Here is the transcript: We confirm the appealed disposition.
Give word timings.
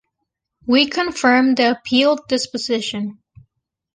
We 0.65 0.87
confirm 0.87 1.53
the 1.53 1.73
appealed 1.73 2.21
disposition. 2.27 3.21